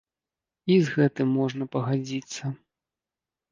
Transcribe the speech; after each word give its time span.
І 0.75 0.77
з 0.85 0.93
гэтым 0.95 1.27
можна 1.41 1.63
пагадзіцца. 1.77 2.43